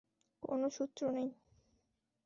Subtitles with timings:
[0.43, 1.29] কোনো সূত্র নেই।